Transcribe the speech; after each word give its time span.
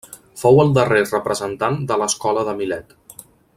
Fou 0.43 0.61
el 0.63 0.71
darrer 0.77 1.01
representant 1.09 1.77
de 1.93 2.01
l'escola 2.03 2.47
de 2.49 2.59
Milet. 2.63 2.99